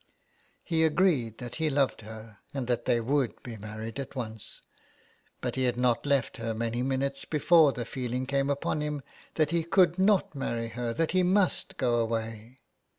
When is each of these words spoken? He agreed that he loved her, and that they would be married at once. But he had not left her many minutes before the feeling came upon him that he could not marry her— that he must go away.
He 0.63 0.83
agreed 0.83 1.37
that 1.37 1.57
he 1.57 1.69
loved 1.69 2.01
her, 2.01 2.39
and 2.55 2.65
that 2.65 2.85
they 2.85 2.99
would 2.99 3.43
be 3.43 3.55
married 3.55 3.99
at 3.99 4.15
once. 4.15 4.63
But 5.41 5.53
he 5.53 5.65
had 5.65 5.77
not 5.77 6.07
left 6.07 6.37
her 6.37 6.55
many 6.55 6.81
minutes 6.81 7.23
before 7.23 7.71
the 7.71 7.85
feeling 7.85 8.25
came 8.25 8.49
upon 8.49 8.81
him 8.81 9.03
that 9.35 9.51
he 9.51 9.63
could 9.63 9.99
not 9.99 10.33
marry 10.33 10.69
her— 10.69 10.91
that 10.95 11.11
he 11.11 11.21
must 11.21 11.77
go 11.77 11.99
away. 11.99 12.57